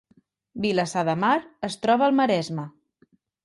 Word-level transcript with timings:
Vilassar 0.63 1.03
de 1.11 1.15
Mar 1.25 1.35
es 1.69 1.79
troba 1.87 2.09
al 2.11 2.19
Maresme 2.23 2.69